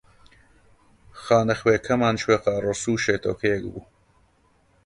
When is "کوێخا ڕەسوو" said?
2.23-3.01